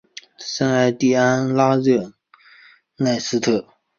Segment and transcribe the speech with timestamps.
[0.39, 2.11] 圣艾蒂安拉热
[2.95, 3.63] 内斯特。